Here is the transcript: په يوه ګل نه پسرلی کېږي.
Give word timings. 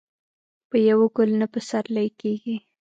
په 0.69 0.77
يوه 0.89 1.07
ګل 1.15 1.29
نه 1.41 1.47
پسرلی 1.53 2.07
کېږي. 2.19 2.57